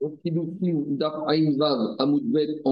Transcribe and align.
en 0.00 0.10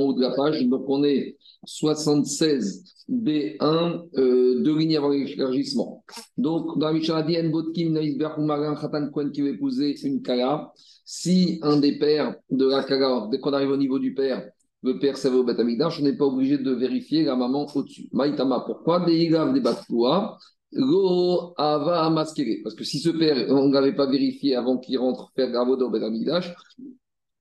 haut 0.00 0.12
de 0.12 0.20
la 0.20 0.30
page, 0.30 0.64
donc 0.66 0.84
on 0.88 1.04
est 1.04 1.36
76 1.64 2.84
B1, 3.10 4.08
euh, 4.16 4.62
deux 4.62 4.78
lignes 4.78 4.96
avant 4.96 5.10
l'élargissement. 5.10 6.04
Donc, 6.36 6.78
dans 6.78 6.92
Mishnah, 6.92 7.22
dit 7.22 7.36
Botkin, 7.48 7.90
Naïsber, 7.90 8.30
Marin, 8.38 8.74
Khatan, 8.74 9.10
Kwen 9.10 9.30
qui 9.30 9.42
veut 9.42 9.54
épouser 9.54 9.94
une 10.04 10.22
Kala. 10.22 10.72
Si 11.04 11.58
un 11.62 11.76
des 11.78 11.98
pères 11.98 12.34
de 12.50 12.66
la 12.66 12.82
Kala, 12.82 13.28
dès 13.30 13.38
qu'on 13.38 13.52
arrive 13.52 13.70
au 13.70 13.76
niveau 13.76 13.98
du 13.98 14.14
père, 14.14 14.48
le 14.82 14.98
père 14.98 15.16
savait 15.16 15.36
au 15.36 15.44
Batamigdash, 15.44 16.00
on 16.00 16.04
n'est 16.04 16.16
pas 16.16 16.26
obligé 16.26 16.58
de 16.58 16.70
vérifier 16.72 17.24
la 17.24 17.34
maman 17.36 17.66
au-dessus. 17.74 18.08
Maïtama, 18.12 18.62
pourquoi 18.66 19.04
Des 19.04 19.16
Igav, 19.16 19.52
des 19.52 19.60
Batloua. 19.60 20.38
Go 20.72 21.54
Ava. 21.56 22.12
Parce 22.14 22.34
que 22.34 22.84
si 22.84 22.98
ce 22.98 23.10
père, 23.10 23.46
on 23.50 23.68
ne 23.68 23.90
pas 23.92 24.06
vérifié 24.10 24.56
avant 24.56 24.78
qu'il 24.78 24.98
rentre 24.98 25.32
faire 25.34 25.50
Gavoda 25.50 25.86
au 25.86 25.90
Betamigdash, 25.90 26.54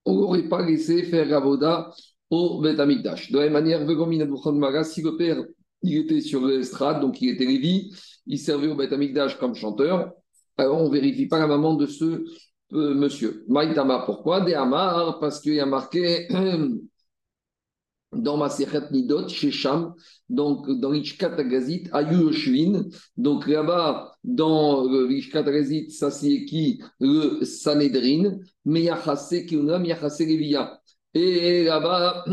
on 0.06 0.16
n'aurait 0.16 0.48
pas 0.48 0.66
laissé 0.66 1.04
faire 1.04 1.28
Gavoda 1.28 1.92
au 2.30 2.62
Betamigdash. 2.62 3.32
De 3.32 3.40
la 3.40 3.50
même 3.50 3.54
manière, 3.54 3.86
si 4.86 5.02
le 5.02 5.18
père 5.18 5.44
il 5.82 5.98
était 6.00 6.22
sur 6.22 6.46
l'estrade, 6.46 7.02
donc 7.02 7.22
il 7.22 7.30
était 7.30 7.46
Lévi, 7.46 7.92
il 8.26 8.40
servait 8.40 8.68
au 8.68 8.76
Betamigdash 8.76 9.38
comme 9.38 9.56
chanteur, 9.56 10.12
alors 10.58 10.82
on 10.82 10.88
ne 10.88 10.94
vérifie 10.94 11.28
pas 11.28 11.40
la 11.40 11.48
maman 11.48 11.76
de 11.76 11.86
ce 11.86 12.24
euh, 12.74 12.94
monsieur. 12.96 13.46
Maïtama, 13.48 14.04
pourquoi? 14.06 14.42
Des 14.42 14.54
Amar, 14.54 15.20
parce 15.20 15.40
qu'il 15.40 15.54
y 15.54 15.60
a 15.60 15.66
marqué 15.66 16.28
dans 18.16 18.38
ma 18.38 18.50
Sechet 18.50 18.92
Nidot, 18.92 19.28
chez 19.28 19.52
Sham, 19.52 19.94
donc 20.30 20.70
dans 20.80 20.92
l'Ishkat 20.92 21.36
Agazit, 21.38 21.90
Ayu 21.92 22.32
Donc 23.18 23.48
là-bas, 23.48 24.16
dans 24.24 24.88
l'Ishkat 25.08 25.40
Agazit, 25.40 25.92
ça 25.92 26.12
c'est 26.12 26.46
qui? 26.46 26.82
Le 27.00 27.44
Sanhedrin, 27.44 28.40
Meyachase 28.66 29.46
Kiuna, 29.46 29.80
Meyachase 29.80 30.22
Levia. 30.22 30.80
Et 31.14 31.64
là-bas, 31.64 32.26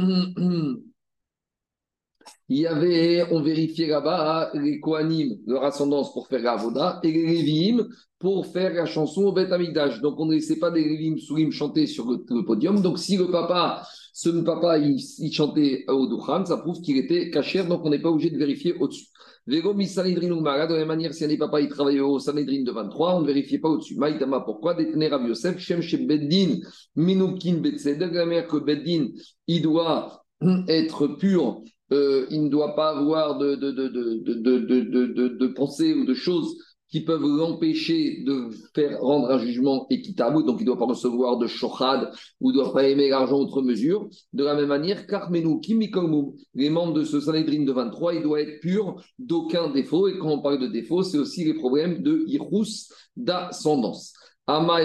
il 2.48 2.58
y 2.58 2.66
avait, 2.66 3.26
on 3.30 3.42
vérifiait 3.42 3.88
là-bas 3.88 4.50
les 4.54 4.80
Kohanim, 4.80 5.38
leur 5.46 5.64
ascendance 5.64 6.12
pour 6.12 6.26
faire 6.26 6.42
la 6.42 7.00
et 7.02 7.12
les 7.12 7.42
Lévim 7.42 7.88
pour 8.22 8.46
faire 8.46 8.72
la 8.72 8.86
chanson 8.86 9.24
au 9.24 9.32
Beth 9.32 9.50
Amikdash. 9.50 10.00
Donc 10.00 10.18
on 10.20 10.26
ne 10.26 10.34
laissait 10.34 10.60
pas 10.60 10.70
des 10.70 10.84
Lévim 10.84 11.18
Soulim 11.18 11.50
chanter 11.50 11.88
sur 11.88 12.08
le, 12.08 12.44
podium. 12.44 12.80
Donc 12.80 13.00
si 13.00 13.16
le 13.16 13.28
papa, 13.32 13.82
ce 14.14 14.28
papa, 14.28 14.78
il, 14.78 15.32
chantait 15.32 15.84
au 15.88 16.06
Dukhan, 16.06 16.44
ça 16.46 16.56
prouve 16.58 16.80
qu'il 16.80 16.96
était 16.98 17.30
caché, 17.30 17.64
donc 17.64 17.84
on 17.84 17.90
n'est 17.90 18.00
pas 18.00 18.10
obligé 18.10 18.30
de 18.30 18.38
vérifier 18.38 18.74
au-dessus. 18.78 19.06
Vego 19.44 19.74
Sanhedrin 19.82 20.30
ou 20.30 20.40
Mara, 20.40 20.68
de 20.68 20.74
la 20.74 20.78
même 20.80 20.88
manière, 20.88 21.12
si 21.12 21.24
un 21.24 21.28
des 21.28 21.36
papas 21.36 21.60
il 21.60 21.68
travaillait 21.68 21.98
au 21.98 22.20
Sanhedrin 22.20 22.62
de 22.62 22.70
23, 22.70 23.16
on 23.16 23.22
ne 23.22 23.26
vérifiait 23.26 23.58
pas 23.58 23.70
au-dessus. 23.70 23.96
Maïtama, 23.96 24.40
pourquoi 24.40 24.74
Détenir 24.74 25.10
Rav 25.10 25.26
Yosef, 25.26 25.58
Shem 25.58 25.82
chez 25.82 25.96
Beddin, 25.96 26.60
Minukin 26.94 27.56
Betsedek, 27.56 28.12
de 28.12 28.18
la 28.18 28.24
manière 28.24 28.46
que 28.46 28.58
Beddin, 28.58 29.08
il 29.48 29.62
doit 29.62 30.22
être 30.68 31.08
pur 31.08 31.60
euh, 31.92 32.26
il 32.30 32.44
ne 32.44 32.48
doit 32.48 32.74
pas 32.74 32.96
avoir 32.96 33.36
de, 33.36 33.54
de, 33.54 33.70
de, 33.70 35.28
de, 35.28 35.46
pensée 35.48 35.92
ou 35.92 36.06
de 36.06 36.14
choses 36.14 36.56
qui 36.92 37.00
peuvent 37.00 37.24
l'empêcher 37.24 38.22
de 38.24 38.50
faire 38.74 39.00
rendre 39.00 39.30
un 39.30 39.38
jugement 39.38 39.86
équitable, 39.88 40.44
donc 40.44 40.58
il 40.60 40.64
ne 40.64 40.66
doit 40.66 40.78
pas 40.78 40.84
recevoir 40.84 41.38
de 41.38 41.46
shochad 41.46 42.12
ou 42.38 42.50
ne 42.50 42.56
doit 42.56 42.72
pas 42.72 42.86
aimer 42.86 43.08
l'argent 43.08 43.40
outre 43.40 43.62
mesure. 43.62 44.10
De 44.34 44.44
la 44.44 44.54
même 44.54 44.66
manière, 44.66 45.06
Karmenu 45.06 45.58
Kimikomum, 45.60 46.34
les 46.54 46.68
membres 46.68 46.92
de 46.92 47.04
ce 47.04 47.18
Sanhedrin 47.18 47.64
de 47.64 47.72
23, 47.72 48.14
il 48.14 48.22
doit 48.22 48.42
être 48.42 48.60
pur 48.60 49.02
d'aucun 49.18 49.70
défaut, 49.70 50.06
et 50.06 50.18
quand 50.18 50.28
on 50.28 50.42
parle 50.42 50.60
de 50.60 50.66
défaut, 50.66 51.02
c'est 51.02 51.18
aussi 51.18 51.44
les 51.44 51.54
problèmes 51.54 52.02
de 52.02 52.24
Irous 52.28 52.92
d'ascendance. 53.16 54.12
Amar 54.46 54.82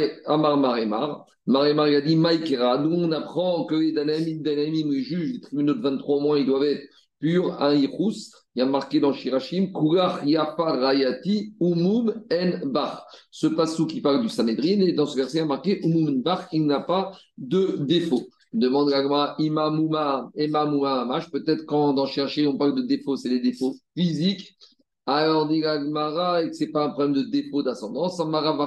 Maremar, 0.57 1.25
Maremar 1.45 1.87
a 1.87 2.01
dit 2.01 2.15
Maïkera, 2.15 2.77
nous 2.77 2.95
on 2.95 3.11
apprend 3.11 3.65
que 3.65 3.75
les 3.75 3.91
Danamim, 3.91 4.41
les 4.43 5.03
juges, 5.03 5.33
les 5.33 5.41
tribunaux 5.41 5.73
de 5.73 5.81
23 5.81 6.21
mois, 6.21 6.39
ils 6.39 6.45
doivent 6.45 6.63
être 6.63 6.83
pur, 7.19 7.61
un 7.61 7.75
irous. 7.75 8.31
Il 8.57 8.61
y 8.61 8.63
a 8.63 8.65
marqué 8.65 8.99
dans 8.99 9.13
Shirashim, 9.13 9.71
Kurach 9.71 10.25
Yapar 10.25 10.79
Rayati 10.79 11.53
Umum 11.61 12.11
En 12.31 12.67
Bar. 12.67 13.05
Ce 13.29 13.45
passou 13.45 13.85
qui 13.85 14.01
parle 14.01 14.19
du 14.19 14.29
Sanhedrin, 14.29 14.81
et 14.81 14.93
dans 14.93 15.05
ce 15.05 15.15
verset, 15.15 15.37
il 15.37 15.41
y 15.41 15.43
a 15.43 15.45
marqué 15.45 15.79
Umum 15.85 16.23
Bar, 16.23 16.47
il 16.51 16.65
n'a 16.65 16.79
pas 16.79 17.11
de 17.37 17.77
défaut. 17.81 18.27
Demande 18.51 18.89
Ragma, 18.89 19.35
Imamuma, 19.37 20.31
Imamuma 20.35 21.01
Amash. 21.01 21.29
Peut-être 21.29 21.67
quand 21.67 21.93
dans 21.93 22.07
chercher 22.07 22.47
on 22.47 22.57
parle 22.57 22.73
de 22.73 22.81
défauts, 22.81 23.15
c'est 23.15 23.29
les 23.29 23.41
défauts 23.41 23.75
physiques. 23.95 24.57
Alors, 25.05 25.47
dit 25.47 25.63
Ragmara, 25.63 26.41
et 26.41 26.49
que 26.49 26.55
ce 26.55 26.63
n'est 26.63 26.71
pas 26.71 26.85
un 26.85 26.89
problème 26.89 27.13
de 27.13 27.29
défaut 27.29 27.61
d'ascendance. 27.61 28.19
Amara 28.19 28.57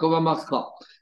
comme. 0.00 0.16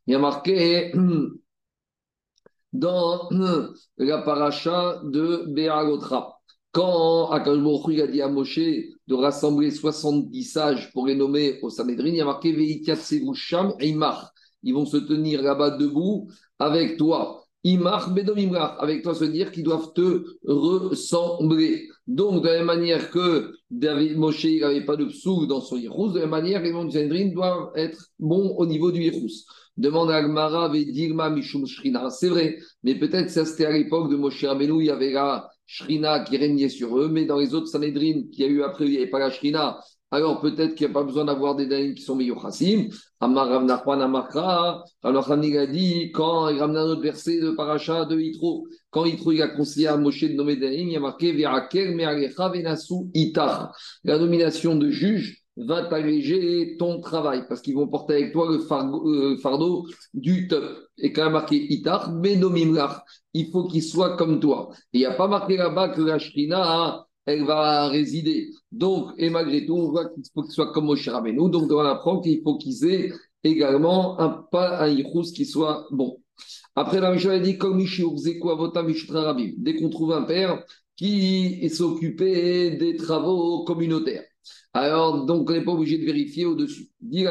Il 0.06 0.12
y 0.12 0.14
a 0.16 0.18
marqué 0.18 0.92
dans 2.72 3.28
la 3.96 4.22
paracha 4.22 5.00
de 5.04 5.44
Be'agotra. 5.54 6.40
Quand 6.74 7.30
Akash 7.30 8.00
a 8.00 8.06
dit 8.08 8.20
à 8.20 8.26
Moshe 8.26 8.58
de 8.58 9.14
rassembler 9.14 9.70
70 9.70 10.42
sages 10.42 10.92
pour 10.92 11.06
les 11.06 11.14
nommer 11.14 11.60
au 11.62 11.70
Sanhedrin, 11.70 12.08
il 12.08 12.16
y 12.16 12.20
a 12.20 12.24
marqué 12.24 12.82
Sham 13.34 13.74
Imar. 13.80 14.32
Ils 14.64 14.74
vont 14.74 14.84
se 14.84 14.96
tenir 14.96 15.40
là-bas 15.40 15.70
debout 15.70 16.28
avec 16.58 16.96
toi. 16.96 17.44
Imar 17.62 18.12
Bedom 18.12 18.36
Imrar, 18.36 18.76
avec 18.82 19.04
toi 19.04 19.14
se 19.14 19.24
dire 19.24 19.52
qu'ils 19.52 19.62
doivent 19.62 19.92
te 19.94 20.24
ressembler. 20.44 21.86
Donc, 22.08 22.42
de 22.42 22.48
la 22.48 22.56
même 22.56 22.66
manière 22.66 23.08
que 23.10 23.52
David 23.70 24.18
Moshe 24.18 24.44
n'avait 24.44 24.84
pas 24.84 24.96
de 24.96 25.04
psou 25.04 25.46
dans 25.46 25.60
son 25.60 25.76
Yirous, 25.76 26.10
de 26.10 26.18
la 26.18 26.22
même 26.22 26.30
manière, 26.30 26.60
les 26.60 26.72
membres 26.72 26.90
du 26.90 26.98
Sanhedrin 26.98 27.28
doivent 27.28 27.70
être 27.76 28.08
bons 28.18 28.52
au 28.58 28.66
niveau 28.66 28.90
du 28.90 29.00
Yirous. 29.00 29.44
Demande 29.76 30.10
à 30.10 30.16
Agmara, 30.16 30.68
Vedirma 30.68 31.30
Mishum 31.30 31.66
Shrina. 31.66 32.10
C'est 32.10 32.28
vrai, 32.28 32.58
mais 32.82 32.96
peut-être 32.96 33.30
ça 33.30 33.44
c'était 33.44 33.66
à 33.66 33.72
l'époque 33.72 34.10
de 34.10 34.16
Moshe 34.16 34.44
Rabbeinu, 34.44 34.82
il 34.82 34.86
y 34.86 34.90
avait 34.90 35.12
là 35.12 35.48
Shrina 35.66 36.20
qui 36.20 36.36
régnait 36.36 36.68
sur 36.68 36.98
eux, 36.98 37.08
mais 37.08 37.24
dans 37.24 37.38
les 37.38 37.54
autres 37.54 37.68
Sanhedrin 37.68 38.24
qu'il 38.32 38.44
y 38.44 38.44
a 38.44 38.48
eu 38.48 38.62
après, 38.62 38.84
il 38.84 38.90
n'y 38.90 38.96
avait 38.98 39.06
pas 39.06 39.18
la 39.18 39.30
Shrina. 39.30 39.80
Alors 40.10 40.40
peut-être 40.40 40.76
qu'il 40.76 40.86
n'y 40.86 40.92
a 40.92 40.94
pas 40.94 41.02
besoin 41.02 41.24
d'avoir 41.24 41.56
des 41.56 41.66
Daïm 41.66 41.94
qui 41.94 42.02
sont 42.02 42.14
Meyochassim. 42.14 42.88
Amar 43.20 43.50
Amakra, 43.50 44.84
alors 45.02 45.34
il 45.42 45.58
a 45.58 45.66
dit, 45.66 46.12
quand 46.12 46.48
il 46.50 46.58
ramène 46.58 46.76
un 46.76 46.84
autre 46.84 47.02
verset 47.02 47.40
de 47.40 47.50
Paracha 47.50 48.04
de 48.04 48.20
Yitro, 48.20 48.68
quand 48.90 49.06
Yitro 49.06 49.32
il 49.32 49.42
a 49.42 49.48
conseillé 49.48 49.88
à 49.88 49.96
Moshe 49.96 50.22
de 50.22 50.34
nommer 50.34 50.56
Daïm, 50.56 50.88
il 50.88 50.96
a 50.96 51.00
marqué 51.00 51.34
Itar. 53.14 53.76
La 54.04 54.18
nomination 54.18 54.76
de 54.76 54.90
juge 54.90 55.43
va 55.56 55.84
t'alléger 55.84 56.76
ton 56.78 57.00
travail 57.00 57.44
parce 57.48 57.60
qu'ils 57.60 57.74
vont 57.74 57.86
porter 57.86 58.14
avec 58.14 58.32
toi 58.32 58.48
le 58.48 58.58
euh, 58.58 59.38
fardeau, 59.38 59.86
du 60.12 60.48
top. 60.48 60.64
Et 60.98 61.12
quand 61.12 61.22
il 61.22 61.24
y 61.24 61.28
a 61.28 61.30
marqué 61.30 61.72
Itar, 61.72 62.12
Benomimlach, 62.12 63.04
il 63.34 63.50
faut 63.50 63.66
qu'il 63.66 63.82
soit 63.82 64.16
comme 64.16 64.40
toi. 64.40 64.70
Il 64.92 65.00
n'y 65.00 65.06
a 65.06 65.14
pas 65.14 65.28
marqué 65.28 65.56
là-bas 65.56 65.90
que 65.90 66.02
la 66.02 66.18
Shrina, 66.18 67.06
elle 67.26 67.44
va 67.44 67.88
résider. 67.88 68.50
Donc, 68.72 69.10
et 69.16 69.30
malgré 69.30 69.64
tout, 69.66 69.76
on 69.76 69.90
voit 69.90 70.08
qu'il 70.08 70.24
faut 70.34 70.42
qu'il 70.42 70.52
soit 70.52 70.72
comme 70.72 70.86
Moshe 70.86 71.08
Rabbeinu. 71.08 71.50
Donc, 71.50 71.70
on 71.70 71.78
apprend 71.80 72.20
qu'il 72.20 72.42
faut 72.42 72.58
qu'ils 72.58 72.84
aient 72.86 73.12
également 73.42 74.20
un, 74.20 74.30
pas 74.50 74.82
un 74.82 74.88
Yichus 74.88 75.32
qui 75.32 75.46
soit 75.46 75.86
bon. 75.90 76.20
Après, 76.76 77.00
la 77.00 77.12
Mishnah 77.12 77.38
dit 77.38 77.56
comme 77.56 77.78
Dès 77.78 79.76
qu'on 79.76 79.90
trouve 79.90 80.12
un 80.12 80.22
père 80.22 80.64
qui 80.96 81.68
s'occupait 81.70 82.72
des 82.72 82.96
travaux 82.96 83.64
communautaires. 83.64 84.24
Alors, 84.72 85.24
donc, 85.24 85.50
on 85.50 85.52
n'est 85.52 85.64
pas 85.64 85.72
obligé 85.72 85.98
de 85.98 86.04
vérifier 86.04 86.46
au-dessus. 86.46 86.90
Donc, 87.00 87.26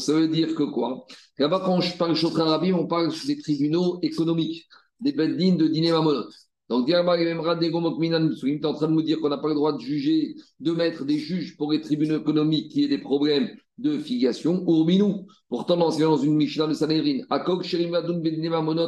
ça 0.00 0.12
veut 0.12 0.28
dire 0.28 0.54
que 0.54 0.62
quoi? 0.64 1.06
Là-bas, 1.38 1.62
quand 1.64 1.80
je 1.80 1.96
parle 1.96 2.14
de 2.14 2.26
Rabim, 2.26 2.74
on 2.74 2.86
parle 2.86 3.10
des 3.26 3.38
tribunaux 3.38 3.98
économiques, 4.02 4.66
des 5.00 5.12
beddines 5.12 5.56
de 5.56 5.68
dîner 5.68 5.92
mamonot. 5.92 6.24
Donc, 6.68 6.86
tu 6.86 6.92
es 6.92 6.98
en 6.98 7.04
train 7.04 8.88
de 8.88 8.92
nous 8.92 9.02
dire 9.02 9.20
qu'on 9.20 9.28
n'a 9.28 9.38
pas 9.38 9.48
le 9.48 9.54
droit 9.54 9.72
de 9.72 9.80
juger, 9.80 10.36
de 10.60 10.72
mettre 10.72 11.04
des 11.04 11.18
juges 11.18 11.56
pour 11.56 11.72
les 11.72 11.80
tribunaux 11.80 12.20
économiques 12.20 12.70
qui 12.70 12.84
aient 12.84 12.88
des 12.88 12.98
problèmes 12.98 13.48
de 13.78 13.98
filiation. 13.98 14.62
Ou 14.66 14.84
minou. 14.84 15.26
Pourtant, 15.48 15.76
dans 15.76 15.90
une 15.90 16.36
Mishnah 16.36 16.66
de 16.66 16.74
Sanhedrin, 16.74 17.24
à 17.30 17.40
Kok 17.40 17.66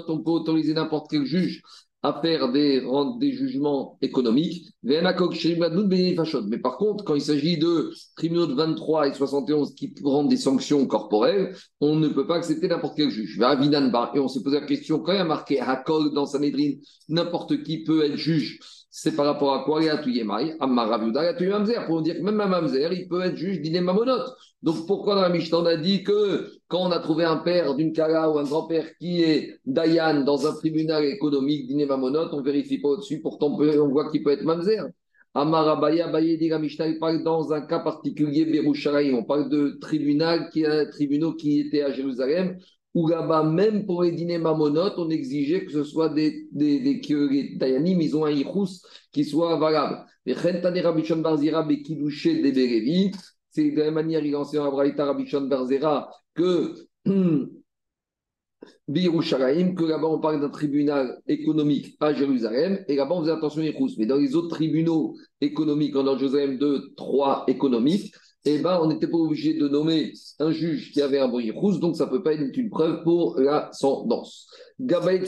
on 0.08 0.22
peut 0.22 0.31
autoriser 0.31 0.72
n'importe 0.72 1.10
quel 1.10 1.25
juge 1.25 1.62
à 2.05 2.21
faire 2.21 2.53
des, 2.53 2.87
des 3.19 3.33
jugements 3.33 3.97
économiques. 4.03 4.75
Mais 4.83 5.01
par 5.03 5.17
contre, 6.77 7.03
quand 7.03 7.15
il 7.15 7.23
s'agit 7.23 7.56
de 7.56 7.93
tribunaux 8.15 8.47
de 8.47 8.53
23 8.53 9.09
et 9.09 9.15
71 9.15 9.75
qui 9.75 9.95
rendent 10.05 10.29
des 10.29 10.37
sanctions 10.37 10.87
corporelles, 10.87 11.56
on 11.81 11.97
ne 11.97 12.09
peut 12.09 12.27
pas 12.27 12.37
accepter 12.37 12.69
n'importe 12.69 12.99
quel 12.99 13.09
juge. 13.09 13.41
Et 13.41 14.19
on 14.19 14.29
s'est 14.29 14.43
posé 14.43 14.61
la 14.61 14.67
question, 14.67 14.99
quand 14.99 15.12
il 15.12 15.17
y 15.17 15.19
a 15.19 15.25
marqué 15.25 15.61
Hakol 15.61 16.12
dans 16.12 16.27
Sanhedrin, 16.27 16.73
n'importe 17.09 17.62
qui 17.62 17.85
peut 17.85 18.05
être 18.05 18.17
juge 18.17 18.61
c'est 18.96 19.17
par 19.17 19.26
rapport 19.26 19.52
à 19.55 19.64
quoi 19.64 19.82
Il 19.82 19.88
a 19.88 19.96
pour 19.96 20.06
dire 22.02 22.14
que 22.14 22.23
même 22.23 22.41
un 22.41 22.46
Mamzer, 22.46 22.93
il 22.93 23.08
peut 23.08 23.23
être 23.23 23.37
juge 23.37 23.61
d'une 23.61 23.81
Mamonot. 23.81 24.23
Donc 24.62 24.87
pourquoi 24.87 25.17
dans 25.17 25.23
la 25.23 25.31
Mishnah 25.31 25.58
on 25.58 25.67
a 25.67 25.76
dit 25.76 26.05
que 26.05 26.46
quand 26.69 26.79
on 26.79 26.93
a 26.93 27.00
trouvé 27.00 27.25
un 27.25 27.38
père 27.38 27.75
d'une 27.75 27.93
Kala 27.93 28.31
ou 28.31 28.38
un 28.38 28.44
grand-père 28.44 28.96
qui 28.99 29.20
est 29.20 29.58
Dayan 29.67 30.23
dans 30.23 30.46
un 30.46 30.55
tribunal 30.55 31.05
économique 31.06 31.67
d'une 31.67 31.85
Mamonot, 31.85 32.29
on 32.31 32.38
ne 32.38 32.44
vérifie 32.44 32.79
pas 32.79 32.91
au-dessus, 32.91 33.20
pourtant 33.20 33.49
on 33.49 33.88
voit 33.88 34.12
qu'il 34.12 34.23
peut 34.23 34.31
être 34.31 34.44
Mamzer. 34.44 34.85
Amarabaya, 35.35 36.06
Baye 36.06 36.38
dit 36.38 36.49
la 36.49 36.61
Mishnah, 36.61 36.87
il 36.87 37.00
parle 37.00 37.25
dans 37.25 37.52
un 37.52 37.62
cas 37.62 37.81
particulier, 37.81 38.44
Beroucharaï, 38.44 39.12
on 39.12 39.25
parle 39.25 39.49
de 39.49 39.76
tribunal 39.81 40.50
qui 40.50 40.64
tribunal 40.93 41.35
qui 41.35 41.58
était 41.58 41.82
à 41.82 41.91
Jérusalem, 41.91 42.58
où 42.94 43.08
là-bas, 43.08 43.43
même 43.43 43.85
pour 43.87 44.05
les 44.05 44.12
dîners 44.12 44.38
mamonotes, 44.38 44.94
on 44.99 45.11
exigeait 45.11 45.64
que 45.64 45.73
ce 45.73 45.82
soit 45.82 46.11
des, 46.11 46.46
des, 46.52 46.79
des 46.81 47.00
Dayanim, 47.56 48.00
ils 48.00 48.17
ont 48.17 48.25
un 48.25 48.31
Yichus 48.31 48.82
qui 49.12 49.25
soit 49.25 49.58
valable. 49.58 50.06
Les 50.25 50.35
Chentane 50.35 50.79
Rabishon 50.79 51.19
Barzira 51.19 51.64
Bekidouché 51.64 52.41
c'est 53.50 53.70
de 53.70 53.79
la 53.79 53.85
même 53.85 53.94
manière, 53.94 54.25
il 54.25 54.35
enseigne 54.35 54.62
à 54.62 54.70
Braïta 54.70 55.05
Rabishon 55.06 55.43
Barzera 55.43 56.11
que 56.35 56.75
que 57.05 57.50
là-bas 59.85 60.06
on 60.06 60.20
parle 60.20 60.41
d'un 60.41 60.49
tribunal 60.49 61.20
économique 61.26 61.96
à 62.00 62.14
Jérusalem, 62.14 62.85
et 62.87 62.94
là-bas 62.94 63.17
on 63.17 63.23
faisait 63.23 63.32
attention 63.32 63.61
aux 63.61 63.64
Yichus. 63.64 63.96
Mais 63.99 64.06
dans 64.06 64.17
les 64.17 64.37
autres 64.37 64.55
tribunaux 64.55 65.17
économiques, 65.41 65.96
en 65.96 66.17
Jérusalem 66.17 66.58
2, 66.58 66.94
3 66.96 67.44
économiques, 67.49 68.14
eh 68.44 68.58
ben, 68.58 68.79
on 68.82 68.88
n'était 68.88 69.06
pas 69.06 69.17
obligé 69.17 69.55
de 69.55 69.69
nommer 69.69 70.12
un 70.38 70.50
juge 70.50 70.93
qui 70.93 71.00
avait 71.00 71.19
un 71.19 71.29
bon 71.29 71.41
rousse, 71.55 71.81
donc 71.81 71.96
ça 71.96 72.06
ne 72.06 72.11
peut 72.11 72.23
pas 72.23 72.35
être 72.35 72.56
une 72.56 72.70
preuve 72.70 73.02
pour 73.02 73.38
l'ascendance. 73.38 74.49
Gabaït 74.81 75.26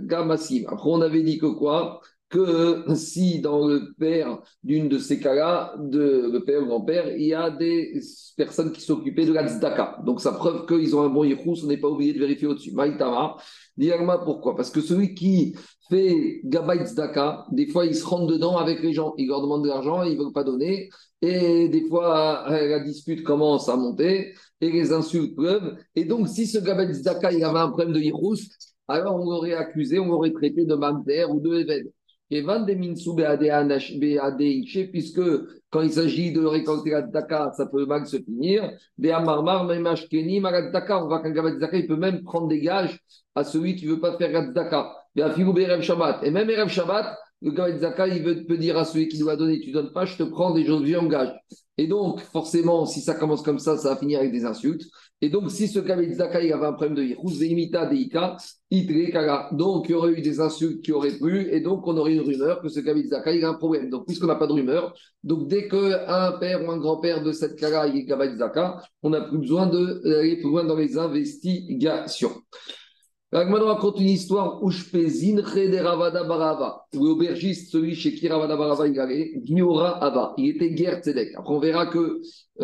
Gamassim. 0.00 0.64
Après, 0.66 0.90
on 0.90 1.00
avait 1.00 1.22
dit 1.22 1.38
que 1.38 1.46
quoi? 1.46 2.00
Que 2.28 2.84
si 2.94 3.40
dans 3.40 3.66
le 3.66 3.94
père 3.98 4.40
d'une 4.62 4.88
de 4.88 4.98
ces 4.98 5.18
cas-là, 5.18 5.74
de, 5.78 6.30
le 6.30 6.44
père 6.44 6.62
ou 6.62 6.66
grand-père, 6.66 7.16
il 7.16 7.26
y 7.26 7.34
a 7.34 7.50
des 7.50 8.00
personnes 8.36 8.72
qui 8.72 8.82
s'occupaient 8.82 9.24
de 9.24 9.32
la 9.32 9.48
tzedaka. 9.48 9.98
Donc 10.04 10.20
ça 10.20 10.32
preuve 10.32 10.66
qu'ils 10.66 10.94
ont 10.94 11.02
un 11.02 11.08
bon 11.08 11.24
yichus, 11.24 11.64
on 11.64 11.68
n'est 11.68 11.78
pas 11.78 11.88
obligé 11.88 12.12
de 12.12 12.18
vérifier 12.18 12.46
au-dessus. 12.46 12.72
Maïtama, 12.72 13.36
dis-moi 13.76 14.24
pourquoi? 14.24 14.56
Parce 14.56 14.70
que 14.70 14.80
celui 14.80 15.14
qui 15.14 15.56
fait 15.88 16.40
Gabay 16.44 16.84
Tzedaka, 16.84 17.46
des 17.50 17.66
fois 17.66 17.86
il 17.86 17.94
se 17.94 18.04
rentre 18.04 18.26
dedans 18.26 18.58
avec 18.58 18.82
les 18.82 18.92
gens, 18.92 19.14
il 19.16 19.28
leur 19.28 19.40
demande 19.40 19.64
de 19.64 19.68
l'argent, 19.68 20.02
ils 20.02 20.18
ne 20.18 20.22
veulent 20.22 20.32
pas 20.32 20.44
donner, 20.44 20.90
et 21.22 21.68
des 21.68 21.88
fois 21.88 22.44
la 22.50 22.80
dispute 22.80 23.22
commence 23.22 23.70
à 23.70 23.76
monter, 23.76 24.34
et 24.60 24.70
les 24.70 24.92
insultes 24.92 25.34
pleuvent, 25.34 25.76
et 25.94 26.04
donc 26.04 26.28
si 26.28 26.46
ce 26.46 26.58
Gabay 26.58 26.92
Tzedaka, 26.92 27.32
il 27.32 27.42
avait 27.42 27.60
un 27.60 27.68
problème 27.68 27.92
de 27.92 28.00
yichus, 28.00 28.50
alors 28.86 29.16
on 29.16 29.30
l'aurait 29.30 29.54
accusé, 29.54 29.98
on 29.98 30.06
l'aurait 30.06 30.32
traité 30.32 30.66
de 30.66 30.74
Mamter 30.74 31.24
ou 31.24 31.40
de 31.40 31.54
Eved 31.54 31.90
puisque 34.92 35.20
quand 35.70 35.80
il 35.82 35.92
s'agit 35.92 36.32
de 36.32 36.44
récolter 36.44 36.90
la 36.90 37.02
Daka, 37.02 37.52
ça 37.56 37.66
peut 37.66 37.86
mal 37.86 38.06
se 38.06 38.18
finir. 38.18 38.70
On 39.02 39.34
voit 41.06 41.22
qu'un 41.22 41.30
Daka, 41.58 41.76
il 41.76 41.86
peut 41.86 41.96
même 41.96 42.22
prendre 42.22 42.48
des 42.48 42.60
gages 42.60 42.98
à 43.34 43.44
celui 43.44 43.76
qui 43.76 43.86
ne 43.86 43.92
veut 43.92 44.00
pas 44.00 44.16
faire 44.18 44.32
la 44.32 44.46
Daka. 44.46 44.92
Et 45.16 46.30
même 46.30 46.50
Erev 46.50 46.68
Shabbat, 46.68 47.16
le 47.40 47.52
Gavad 47.52 47.78
Zaka, 47.78 48.08
il 48.08 48.22
veut, 48.22 48.44
peut 48.44 48.56
dire 48.56 48.76
à 48.76 48.84
celui 48.84 49.08
qui 49.08 49.18
doit 49.18 49.36
donner, 49.36 49.60
tu 49.60 49.68
ne 49.68 49.74
donnes 49.74 49.92
pas, 49.92 50.04
je 50.04 50.16
te 50.16 50.24
prends 50.24 50.52
des 50.52 50.66
choses, 50.66 50.82
en 50.96 51.06
gage. 51.06 51.32
Et 51.76 51.86
donc, 51.86 52.20
forcément, 52.20 52.84
si 52.86 53.00
ça 53.00 53.14
commence 53.14 53.42
comme 53.42 53.60
ça, 53.60 53.76
ça 53.76 53.90
va 53.90 53.96
finir 53.96 54.18
avec 54.18 54.32
des 54.32 54.44
insultes. 54.44 54.84
Et 55.20 55.30
donc, 55.30 55.50
si 55.50 55.66
ce 55.66 55.80
Zaka, 55.80 56.42
il 56.42 56.52
avait 56.52 56.66
un 56.66 56.72
problème 56.72 56.94
de 56.94 57.02
Yichus, 57.02 57.44
Imita, 57.44 57.86
Deika, 57.86 58.36
Itre, 58.70 59.52
Donc, 59.52 59.88
il 59.88 59.92
y 59.92 59.94
aurait 59.94 60.12
eu 60.12 60.22
des 60.22 60.40
insultes 60.40 60.80
qui 60.82 60.92
auraient 60.92 61.18
pu, 61.18 61.48
et 61.50 61.60
donc 61.60 61.86
on 61.88 61.96
aurait 61.96 62.14
une 62.14 62.20
rumeur 62.20 62.60
que 62.62 62.68
ce 62.68 62.78
il 62.78 63.44
a 63.44 63.48
un 63.48 63.54
problème. 63.54 63.90
Donc, 63.90 64.06
puisqu'on 64.06 64.28
n'a 64.28 64.36
pas 64.36 64.46
de 64.46 64.52
rumeur, 64.52 64.94
donc 65.24 65.48
dès 65.48 65.66
qu'un 65.66 66.32
père 66.38 66.64
ou 66.64 66.70
un 66.70 66.78
grand-père 66.78 67.24
de 67.24 67.32
cette 67.32 67.56
Kara, 67.56 67.88
il 67.88 67.96
est 67.96 68.06
on 69.02 69.10
n'a 69.10 69.22
plus 69.22 69.38
besoin 69.38 69.66
d'aller 69.66 70.36
plus 70.36 70.50
loin 70.50 70.64
dans 70.64 70.76
les 70.76 70.96
investigations. 70.96 72.32
On 73.30 73.64
raconte 73.66 74.00
une 74.00 74.08
histoire 74.08 74.62
où 74.62 74.70
je 74.70 74.84
pésine 74.84 75.36
de 75.36 75.78
Ravada 75.78 76.24
Barava. 76.24 76.86
L'aubergiste, 76.94 77.70
celui 77.70 77.94
chez 77.94 78.14
qui 78.14 78.26
Ravada 78.26 78.56
Barava 78.56 78.88
il 78.88 78.98
allait, 78.98 79.32
Gniora 79.44 80.02
Ava. 80.02 80.32
Il 80.38 80.56
était 80.56 80.70
guerre 80.70 81.00
Tzedek. 81.00 81.34
Après, 81.36 81.52
on 81.52 81.58
verra 81.58 81.86
que, 81.88 81.98
euh, 81.98 82.20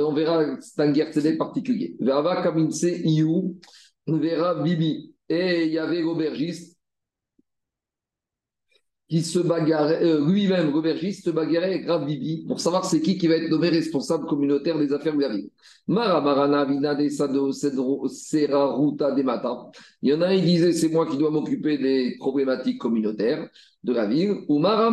on 0.06 0.14
verra, 0.14 0.43
c'est 0.61 0.81
un 0.81 0.90
guerre 0.90 1.12
Tzedek 1.12 1.37
particulier. 1.37 1.96
Verava 2.00 2.43
Kaminse 2.43 2.87
Iou, 3.05 3.58
on 4.06 4.19
verra 4.19 4.62
Bibi. 4.62 5.14
Et 5.28 5.66
il 5.66 5.72
y 5.72 5.78
avait 5.78 6.00
l'aubergiste 6.00 6.74
qui 9.14 9.22
se 9.22 9.38
bagarrait, 9.38 10.02
euh, 10.02 10.26
lui-même, 10.26 10.72
l'aubergiste, 10.72 11.26
se 11.26 11.31
bagarrait 11.31 11.75
avec 11.75 11.87
Rav 11.87 12.05
Bibi 12.05 12.44
pour 12.49 12.58
savoir 12.58 12.84
c'est 12.84 13.00
qui 13.00 13.16
qui 13.16 13.28
va 13.28 13.37
être 13.37 13.49
nommé 13.49 13.69
responsable 13.69 14.26
communautaire 14.26 14.76
des 14.76 14.93
affaires 14.93 15.14
de 15.14 15.20
la 15.20 15.28
ville. 15.28 15.50
Mara 15.87 16.64
Vina 16.64 16.96
de 16.96 17.08
Sado 17.08 17.49
Ruta 17.49 19.12
des 19.12 19.22
Mata. 19.22 19.70
Il 20.02 20.11
y 20.11 20.14
en 20.14 20.20
a 20.20 20.26
un, 20.26 20.32
il 20.32 20.44
disait 20.44 20.72
c'est 20.72 20.88
moi 20.88 21.06
qui 21.06 21.16
dois 21.16 21.31
m'occuper 21.31 21.78
des 21.78 22.16
problématiques 22.19 22.81
communautaires 22.81 23.49
de 23.84 23.93
la 23.93 24.06
ville. 24.06 24.38
Ou 24.49 24.58
Mara 24.58 24.90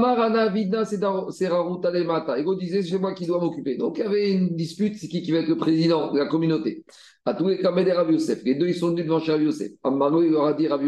Vina 0.49 0.83
Ruta 0.83 1.91
des 1.91 2.03
Mata. 2.03 2.37
Et 2.37 2.45
disait 2.59 2.83
c'est 2.83 2.99
moi 2.99 3.15
qui 3.15 3.25
dois 3.25 3.39
m'occuper. 3.39 3.75
Donc 3.75 3.97
il 3.97 4.01
y 4.01 4.03
avait 4.03 4.33
une 4.33 4.55
dispute 4.55 4.97
c'est 4.99 5.07
qui 5.07 5.23
qui 5.23 5.31
va 5.31 5.39
être 5.39 5.49
le 5.49 5.57
président 5.57 6.13
de 6.13 6.19
la 6.19 6.27
communauté. 6.27 6.85
À 7.25 7.33
tous 7.33 7.47
les 7.47 7.57
cas, 7.57 7.71
Rav 7.71 8.11
Yosef. 8.11 8.43
Les 8.43 8.53
deux 8.53 8.67
ils 8.67 8.75
sont 8.75 8.89
venus 8.89 9.05
devant 9.05 9.17
Rav 9.17 9.41
Yosef. 9.41 9.71
Il 9.83 10.31
leur 10.31 10.45
a 10.45 10.53
dit 10.53 10.67
Rav 10.67 10.83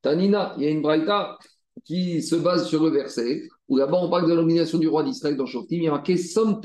Tanina, 0.00 0.54
il 0.58 0.64
y 0.64 0.66
a 0.66 0.70
une 0.70 0.82
braïta 0.82 1.38
qui 1.84 2.22
se 2.22 2.36
base 2.36 2.68
sur 2.68 2.82
le 2.84 2.90
verset, 2.90 3.48
où 3.68 3.76
là-bas 3.76 3.98
on 4.00 4.10
parle 4.10 4.24
de 4.24 4.30
la 4.30 4.36
nomination 4.36 4.78
du 4.78 4.88
roi 4.88 5.02
d'Israël 5.02 5.36
dans 5.36 5.46
Shoftim, 5.46 5.76
il 5.76 5.84
y 5.84 5.88
a 5.88 5.90
marqué 5.90 6.16
Som 6.16 6.60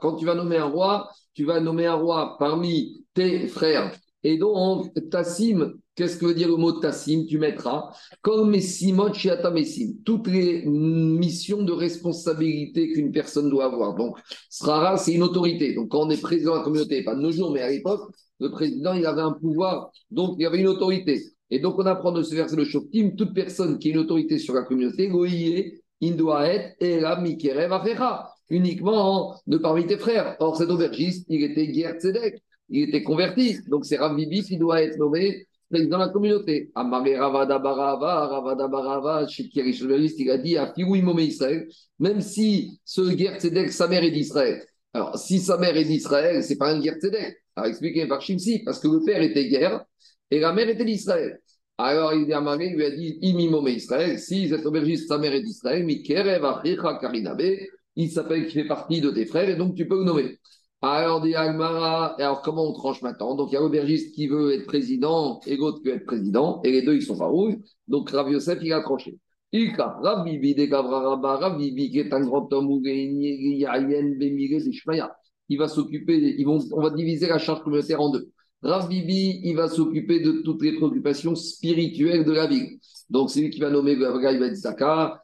Quand 0.00 0.16
tu 0.16 0.26
vas 0.26 0.34
nommer 0.34 0.56
un 0.56 0.64
roi, 0.64 1.10
tu 1.34 1.44
vas 1.44 1.60
nommer 1.60 1.86
un 1.86 1.94
roi 1.94 2.36
parmi 2.38 3.04
tes 3.14 3.46
frères. 3.46 3.94
Et 4.22 4.38
donc, 4.38 4.92
Tassim, 5.10 5.74
qu'est-ce 5.94 6.16
que 6.16 6.26
veut 6.26 6.34
dire 6.34 6.48
le 6.48 6.56
mot 6.56 6.72
Tassim 6.72 7.26
Tu 7.26 7.38
mettras? 7.38 7.90
Comme 8.22 8.50
Messimot 8.50 9.10
Messim, 9.52 9.94
toutes 10.04 10.26
les 10.28 10.64
missions 10.66 11.62
de 11.62 11.72
responsabilité 11.72 12.92
qu'une 12.92 13.12
personne 13.12 13.50
doit 13.50 13.66
avoir. 13.66 13.94
Donc, 13.94 14.18
Srara, 14.50 14.96
c'est 14.96 15.12
une 15.12 15.22
autorité. 15.22 15.74
Donc, 15.74 15.90
quand 15.90 16.06
on 16.06 16.10
est 16.10 16.20
président 16.20 16.52
de 16.52 16.58
la 16.58 16.64
communauté, 16.64 17.02
pas 17.02 17.14
de 17.14 17.20
nos 17.20 17.32
jours, 17.32 17.52
mais 17.52 17.60
à 17.60 17.70
l'époque, 17.70 18.10
le 18.40 18.50
président, 18.50 18.92
il 18.92 19.06
avait 19.06 19.22
un 19.22 19.32
pouvoir, 19.32 19.90
donc 20.10 20.36
il 20.38 20.42
y 20.42 20.46
avait 20.46 20.60
une 20.60 20.68
autorité. 20.68 21.22
Et 21.50 21.60
donc, 21.60 21.78
on 21.78 21.86
apprend 21.86 22.12
de 22.12 22.22
ce 22.22 22.34
verset 22.34 22.56
le 22.56 22.64
Shoftim, 22.64 23.14
toute 23.16 23.34
personne 23.34 23.78
qui 23.78 23.88
a 23.88 23.92
une 23.92 23.98
autorité 23.98 24.38
sur 24.38 24.54
la 24.54 24.62
communauté, 24.62 25.08
Goïe, 25.08 25.80
il 26.00 26.16
doit 26.16 26.48
être 26.48 26.74
Ela 26.80 27.20
Mikerev 27.20 27.72
uniquement 28.50 29.40
de 29.46 29.56
parmi 29.56 29.86
tes 29.86 29.96
frères. 29.96 30.36
Or, 30.40 30.56
cet 30.56 30.70
aubergiste, 30.70 31.26
il 31.28 31.42
était 31.44 31.66
Tzedek, 31.66 32.42
il 32.68 32.88
était 32.88 33.02
converti. 33.02 33.58
Donc, 33.68 33.84
c'est 33.84 33.96
Rav 33.96 34.16
Bibi 34.16 34.42
qui 34.42 34.58
doit 34.58 34.82
être 34.82 34.98
nommé 34.98 35.46
président 35.70 35.98
de 35.98 36.04
la 36.04 36.08
communauté. 36.10 36.70
Amare 36.74 37.18
Ravada 37.18 37.58
Barava, 37.58 38.26
Ravada 38.26 38.68
Barava, 38.68 39.26
il 39.26 40.30
a 40.30 40.38
dit 40.38 40.56
à 40.56 40.72
Israël, 41.18 41.68
même 41.98 42.20
si 42.20 42.80
ce 42.84 43.16
Ger 43.16 43.38
Tzedek, 43.38 43.72
sa 43.72 43.88
mère 43.88 44.04
est 44.04 44.10
d'Israël. 44.10 44.64
Alors, 44.92 45.18
si 45.18 45.40
sa 45.40 45.56
mère 45.58 45.76
est 45.76 45.84
d'Israël, 45.84 46.42
c'est 46.42 46.56
pas 46.56 46.72
un 46.72 46.80
Ger 46.80 46.94
Tzedek. 47.00 47.42
Alors, 47.56 47.68
expliqué 47.68 48.06
par 48.06 48.20
Shimsi, 48.20 48.62
parce 48.64 48.80
que 48.80 48.88
le 48.88 49.04
père 49.04 49.22
était 49.22 49.48
guerre 49.48 49.84
et 50.30 50.40
la 50.40 50.52
mère 50.52 50.68
était 50.68 50.84
d'Israël. 50.84 51.40
Alors 51.76 52.12
il, 52.12 52.20
il 52.20 52.76
lui 52.76 52.84
a 52.84 52.90
dit 52.90 53.18
Imimome 53.22 53.68
Israël, 53.68 54.18
si 54.20 54.48
cet 54.48 54.64
aubergiste, 54.64 55.08
sa 55.08 55.18
mère 55.18 55.32
est 55.34 55.42
d'Israël, 55.42 55.84
il 57.96 58.10
s'appelle, 58.10 58.46
qui 58.46 58.52
fait 58.52 58.66
partie 58.66 59.00
de 59.00 59.10
tes 59.10 59.26
frères, 59.26 59.48
et 59.48 59.56
donc 59.56 59.74
tu 59.74 59.86
peux 59.86 59.98
le 59.98 60.04
nommer. 60.04 60.38
Alors, 60.86 61.22
dit 61.22 61.34
Agmara, 61.34 62.14
alors 62.20 62.42
comment 62.42 62.68
on 62.68 62.74
tranche 62.74 63.00
maintenant? 63.00 63.34
Donc 63.34 63.50
il 63.50 63.54
y 63.54 63.56
a 63.56 63.60
l'aubergiste 63.60 64.14
qui 64.14 64.26
veut 64.26 64.52
être 64.52 64.66
président 64.66 65.40
et 65.46 65.56
l'autre 65.56 65.80
qui 65.80 65.88
veut 65.88 65.94
être 65.94 66.04
président, 66.04 66.60
et 66.62 66.72
les 66.72 66.82
deux 66.82 66.94
ils 66.96 67.02
sont 67.02 67.16
farouches. 67.16 67.54
Donc 67.88 68.10
Rav 68.10 68.30
Yosef, 68.30 68.58
il 68.60 68.70
a 68.70 68.82
tranché. 68.82 69.18
Ilka, 69.52 69.96
Rav 70.02 70.24
Bibi, 70.26 70.54
Bibi, 70.54 71.90
qui 71.90 71.98
est 71.98 72.12
un 72.12 72.20
grand 72.20 72.52
homme, 72.52 72.82
il 75.48 75.58
va 75.58 75.68
s'occuper, 75.68 76.44
on 76.46 76.82
va 76.82 76.90
diviser 76.90 77.28
la 77.28 77.38
charge 77.38 77.62
communautaire 77.62 78.02
en 78.02 78.10
deux. 78.10 78.28
Rav 78.60 78.86
Bibi, 78.86 79.40
il 79.42 79.56
va 79.56 79.68
s'occuper 79.68 80.20
de 80.20 80.42
toutes 80.42 80.62
les 80.62 80.76
préoccupations 80.76 81.34
spirituelles 81.34 82.26
de 82.26 82.32
la 82.32 82.46
ville. 82.46 82.78
Donc, 83.08 83.30
c'est 83.30 83.40
lui 83.40 83.50
qui 83.50 83.60
va 83.60 83.70
nommer 83.70 83.94
le 83.94 84.18
Gavaï 84.18 84.38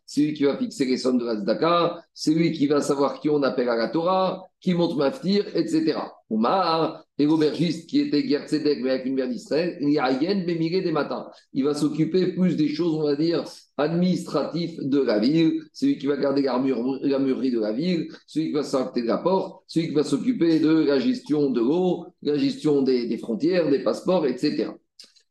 c'est 0.06 0.22
lui 0.22 0.32
qui 0.32 0.44
va 0.44 0.56
fixer 0.56 0.86
les 0.86 0.96
sommes 0.96 1.18
de 1.18 1.24
la 1.24 2.02
c'est 2.14 2.32
lui 2.34 2.52
qui 2.52 2.66
va 2.66 2.80
savoir 2.80 3.20
qui 3.20 3.28
on 3.28 3.42
appelle 3.42 3.68
à 3.68 3.76
la 3.76 3.88
Torah, 3.88 4.49
qui 4.60 4.74
monte 4.74 4.96
Maftir, 4.96 5.46
etc. 5.56 5.98
Oumar, 6.28 7.04
et 7.18 7.26
l'aubergiste 7.26 7.88
qui 7.88 8.00
était 8.00 8.26
Gertzedek, 8.26 8.80
mais 8.82 8.90
avec 8.90 9.06
une 9.06 9.14
mère 9.14 9.28
d'Israël, 9.28 9.76
il 9.80 9.90
y 9.90 9.98
a 9.98 10.10
Yen 10.10 10.46
des 10.46 10.92
matins. 10.92 11.28
Il 11.52 11.64
va 11.64 11.74
s'occuper 11.74 12.28
plus 12.32 12.56
des 12.56 12.68
choses, 12.68 12.94
on 12.94 13.02
va 13.02 13.16
dire, 13.16 13.44
administratives 13.76 14.78
de 14.80 15.00
la 15.00 15.18
ville, 15.18 15.64
celui 15.72 15.98
qui 15.98 16.06
va 16.06 16.16
garder 16.16 16.42
la, 16.42 16.58
de 16.58 17.60
la 17.60 17.72
ville, 17.72 18.08
celui 18.26 18.46
qui 18.46 18.52
va 18.52 18.62
s'occuper 18.62 19.02
de 19.02 19.06
la 19.06 19.18
porte, 19.18 19.62
celui 19.66 19.88
qui 19.88 19.94
va 19.94 20.04
s'occuper 20.04 20.60
de 20.60 20.70
la 20.70 20.98
gestion 20.98 21.50
de 21.50 21.60
l'eau, 21.60 22.06
la 22.22 22.38
gestion 22.38 22.82
des, 22.82 23.06
des 23.06 23.18
frontières, 23.18 23.70
des 23.70 23.82
passeports, 23.82 24.26
etc. 24.26 24.70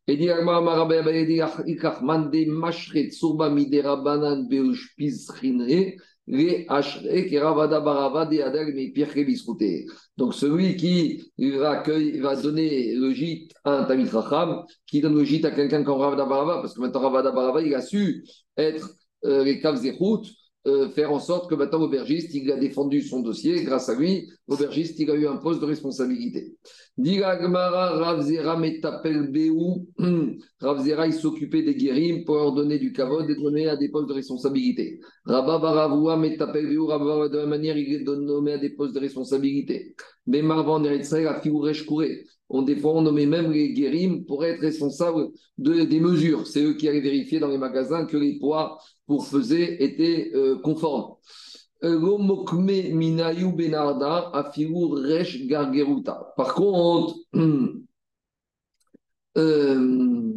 Et 0.07 0.17
dit 0.17 0.29
donc 10.17 10.35
celui 10.35 10.75
qui 10.75 11.23
va, 11.37 11.83
va 11.83 12.35
donner 12.35 12.93
le 12.93 13.11
gîte 13.13 13.51
à 13.63 13.71
un 13.79 13.83
Tamit 13.85 14.09
Racham, 14.09 14.63
qui 14.85 15.01
donne 15.01 15.15
le 15.15 15.23
gîte 15.23 15.45
à 15.45 15.51
quelqu'un 15.51 15.83
comme 15.83 15.99
Ravada 15.99 16.25
Barava, 16.25 16.61
parce 16.61 16.75
que 16.75 16.81
maintenant 16.81 17.01
Ravada 17.01 17.31
Barava, 17.31 17.63
il 17.63 17.73
a 17.73 17.81
su 17.81 18.23
être 18.57 18.91
euh, 19.25 19.43
les 19.43 19.59
caves 19.59 19.81
routes 19.97 20.27
euh, 20.67 20.89
faire 20.89 21.13
en 21.13 21.19
sorte 21.19 21.49
que 21.49 21.55
maintenant 21.55 21.79
l'aubergiste, 21.79 22.33
il 22.33 22.51
a 22.51 22.57
défendu 22.57 23.01
son 23.01 23.21
dossier. 23.21 23.63
Grâce 23.63 23.87
à 23.87 23.95
lui, 23.95 24.29
l'aubergiste, 24.47 24.99
il 24.99 25.09
a 25.09 25.15
eu 25.15 25.25
un 25.25 25.37
poste 25.37 25.61
de 25.61 25.65
responsabilité. 25.65 26.57
Ravzera 26.97 28.57
Ravzera, 30.59 31.07
il 31.07 31.13
s'occupait 31.13 31.63
des 31.63 31.75
guérims 31.75 32.25
pour 32.25 32.35
leur 32.35 32.53
donner 32.53 32.77
du 32.77 32.91
kavod 32.91 33.29
et 33.29 33.35
donner 33.35 33.69
à 33.69 33.77
des 33.77 33.89
postes 33.89 34.09
de 34.09 34.13
responsabilité. 34.13 34.99
Rabba 35.25 35.59
Baravua 35.59 36.17
Metapel 36.17 36.67
Beu, 36.67 36.83
Rabba 36.83 37.29
de 37.29 37.37
la 37.37 37.45
manière, 37.45 37.77
il 37.77 37.93
est 37.93 38.03
nommé 38.03 38.51
à 38.53 38.57
des 38.57 38.71
postes 38.71 38.93
de 38.93 38.99
responsabilité. 38.99 39.95
On, 42.49 42.63
des 42.63 42.75
fois, 42.75 42.93
on 42.93 43.01
nommait 43.01 43.25
même 43.25 43.51
les 43.51 43.73
guérims 43.73 44.25
pour 44.25 44.43
être 44.43 44.59
responsables 44.59 45.27
de, 45.57 45.83
des 45.83 45.99
mesures. 45.99 46.47
C'est 46.47 46.63
eux 46.63 46.73
qui 46.73 46.87
allaient 46.87 46.99
vérifier 46.99 47.39
dans 47.39 47.47
les 47.47 47.57
magasins 47.57 48.05
que 48.05 48.17
les 48.17 48.39
poids 48.39 48.79
pour 49.05 49.29
peser 49.29 49.83
étaient 49.83 50.31
euh, 50.33 50.57
conformes. 50.59 51.15
Par 56.35 56.53
contre, 56.53 57.15
euh, 59.37 60.33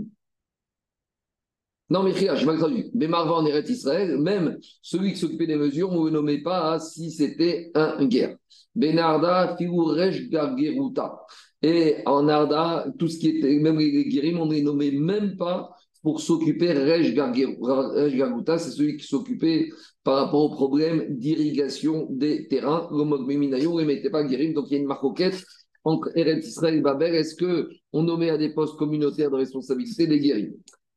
non, 1.92 2.02
mais 2.04 2.14
je 2.14 2.46
mal 2.46 2.58
traduit. 2.58 2.90
Mais 2.94 3.06
Marva 3.06 3.32
en 3.32 3.42
même 3.42 4.58
celui 4.80 5.12
qui 5.12 5.18
s'occupait 5.18 5.46
des 5.46 5.56
mesures, 5.56 5.90
on 5.92 6.04
ne 6.04 6.10
nommait 6.10 6.40
pas 6.40 6.78
si 6.78 7.10
c'était 7.10 7.70
un 7.74 8.06
guerre. 8.06 8.36
Benarda, 8.74 9.56
Fiouresh 9.58 10.30
Gargeruta. 10.30 11.26
Et 11.62 11.96
en 12.06 12.28
Arda, 12.28 12.86
tout 12.98 13.08
ce 13.08 13.18
qui 13.18 13.28
était, 13.28 13.58
même 13.58 13.78
les 13.78 14.04
guérim, 14.06 14.40
on 14.40 14.48
les 14.48 14.62
nommait 14.62 14.90
même 14.90 15.36
pas 15.36 15.70
pour 16.02 16.20
s'occuper, 16.20 16.72
Rej 16.72 17.14
Gargouta, 17.14 18.58
c'est 18.58 18.70
celui 18.70 18.96
qui 18.96 19.06
s'occupait 19.06 19.68
par 20.02 20.16
rapport 20.16 20.42
au 20.42 20.50
problème 20.50 21.06
d'irrigation 21.10 22.08
des 22.10 22.48
terrains. 22.48 22.88
Le 22.90 23.04
Mogmeminayo 23.04 23.80
ne 23.80 23.84
mettait 23.84 24.10
pas 24.10 24.24
guérim, 24.24 24.52
donc 24.52 24.66
il 24.68 24.72
y 24.72 24.76
a 24.76 24.80
une 24.80 24.88
marcoquette 24.88 25.44
entre 25.84 26.10
Eretz 26.16 26.44
Israël 26.44 26.74
et 26.74 26.80
Babel. 26.80 27.14
Est-ce 27.14 27.36
qu'on 27.36 28.02
nommait 28.02 28.30
à 28.30 28.38
des 28.38 28.52
postes 28.52 28.76
communautaires 28.76 29.30
de 29.30 29.36
responsabilité 29.36 30.08
des 30.08 30.18
guérim? 30.18 30.52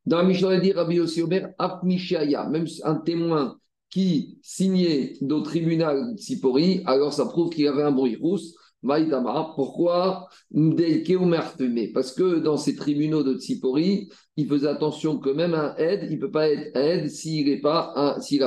Dans 0.06 0.18
la 0.18 0.24
Mishnah, 0.24 0.58
dit 0.58 0.72
Rabbi 0.72 0.96
Yossi 0.96 1.22
Omer, 1.22 1.50
même 2.50 2.66
un 2.82 2.94
témoin 2.96 3.56
qui 3.88 4.38
signait 4.42 5.12
au 5.22 5.40
tribunal 5.40 6.14
Tsipori, 6.16 6.82
alors 6.84 7.12
ça 7.12 7.26
prouve 7.26 7.50
qu'il 7.50 7.68
avait 7.68 7.82
un 7.82 7.92
bruit 7.92 8.16
rousse. 8.16 8.56
Pourquoi 8.82 10.28
Parce 11.94 12.12
que 12.12 12.38
dans 12.38 12.56
ces 12.56 12.76
tribunaux 12.76 13.22
de 13.22 13.34
Tsipori, 13.34 14.08
il 14.36 14.46
faisait 14.46 14.68
attention 14.68 15.18
que 15.18 15.30
même 15.30 15.54
un 15.54 15.74
aide, 15.76 16.06
il 16.10 16.16
ne 16.16 16.20
peut 16.20 16.30
pas 16.30 16.48
être 16.48 16.76
aide 16.76 17.08
s'il 17.08 17.50
n'a 17.50 17.60